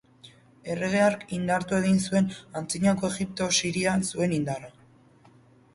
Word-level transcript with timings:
Errege 0.75 1.03
hark 1.07 1.25
indartu 1.37 1.77
egin 1.81 1.99
zuen 2.07 2.31
Antzinako 2.63 3.13
Egiptok 3.15 3.55
Sirian 3.61 4.07
zuen 4.15 4.37
indarra. 4.41 4.77